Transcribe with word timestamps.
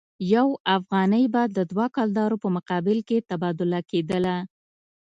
یو 0.33 0.47
افغانۍ 0.77 1.25
به 1.33 1.43
د 1.55 1.57
دوه 1.71 1.85
کلدارو 1.95 2.35
په 2.43 2.49
مقابل 2.55 2.97
کې 3.07 3.25
تبادله 3.29 3.79
کېدله. 3.91 4.35